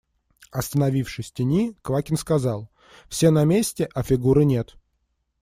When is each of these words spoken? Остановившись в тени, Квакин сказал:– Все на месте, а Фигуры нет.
Остановившись 0.49 1.29
в 1.29 1.33
тени, 1.35 1.77
Квакин 1.83 2.17
сказал:– 2.17 2.71
Все 3.07 3.29
на 3.29 3.45
месте, 3.45 3.87
а 3.93 4.01
Фигуры 4.01 4.45
нет. 4.45 4.73